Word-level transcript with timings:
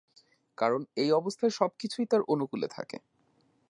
কারণ 0.57 0.81
এই 0.95 1.09
অবস্থায় 1.11 1.53
সবকিছুই 1.59 2.05
তার 2.05 2.21
অনুকূলে 2.27 2.67
থাকে। 2.67 2.97